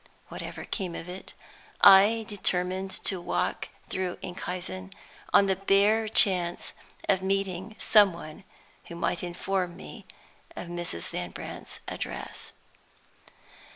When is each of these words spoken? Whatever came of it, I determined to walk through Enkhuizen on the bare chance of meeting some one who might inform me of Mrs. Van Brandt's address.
Whatever 0.29 0.63
came 0.65 0.95
of 0.95 1.07
it, 1.07 1.35
I 1.79 2.25
determined 2.27 2.89
to 3.03 3.21
walk 3.21 3.69
through 3.87 4.17
Enkhuizen 4.23 4.91
on 5.31 5.45
the 5.45 5.55
bare 5.57 6.07
chance 6.07 6.73
of 7.07 7.21
meeting 7.21 7.75
some 7.77 8.11
one 8.11 8.43
who 8.87 8.95
might 8.95 9.21
inform 9.21 9.77
me 9.77 10.07
of 10.55 10.69
Mrs. 10.69 11.11
Van 11.11 11.29
Brandt's 11.29 11.81
address. 11.87 12.51